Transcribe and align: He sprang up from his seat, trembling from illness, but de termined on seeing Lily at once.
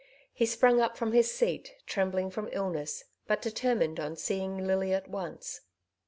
He 0.33 0.47
sprang 0.47 0.81
up 0.81 0.97
from 0.97 1.11
his 1.11 1.31
seat, 1.31 1.75
trembling 1.85 2.31
from 2.31 2.49
illness, 2.51 3.03
but 3.27 3.39
de 3.39 3.51
termined 3.51 3.99
on 3.99 4.15
seeing 4.15 4.57
Lily 4.65 4.95
at 4.95 5.07
once. 5.07 5.61